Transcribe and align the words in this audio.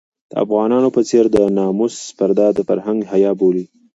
د 0.31 0.33
افغانانو 0.43 0.89
په 0.95 1.01
څېر 1.09 1.25
د 1.35 1.37
ناموس 1.57 1.95
پرده 2.17 2.47
د 2.53 2.59
فرهنګ 2.69 2.99
حيا 3.11 3.31
بولي. 3.39 3.65